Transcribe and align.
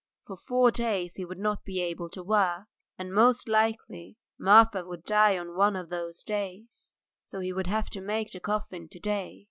For 0.25 0.35
four 0.35 0.71
days 0.71 1.17
he 1.17 1.25
would 1.25 1.37
not 1.37 1.63
be 1.63 1.79
able 1.79 2.09
to 2.09 2.23
work, 2.23 2.65
and 2.97 3.13
most 3.13 3.47
likely 3.47 4.17
Marfa 4.39 4.83
would 4.83 5.03
die 5.03 5.37
on 5.37 5.55
one 5.55 5.75
of 5.75 5.89
those 5.89 6.23
days; 6.23 6.95
so 7.21 7.39
he 7.39 7.53
would 7.53 7.67
have 7.67 7.91
to 7.91 8.01
make 8.01 8.31
the 8.31 8.39
coffin 8.39 8.89
to 8.89 8.99
day. 8.99 9.39